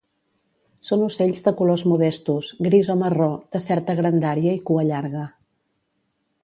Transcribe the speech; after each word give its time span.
Són 0.87 1.03
ocells 1.07 1.43
de 1.47 1.53
colors 1.59 1.83
modestos, 1.91 2.49
gris 2.69 2.91
o 2.95 2.97
marró, 3.03 3.29
de 3.57 3.63
certa 3.67 3.99
grandària 4.01 4.59
i 4.61 4.65
cua 4.71 4.89
llarga. 4.93 5.29